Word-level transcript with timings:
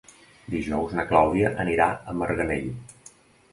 Dijous 0.53 0.95
na 0.99 1.05
Clàudia 1.11 1.53
anirà 1.65 1.89
a 1.93 2.17
Marganell. 2.25 2.69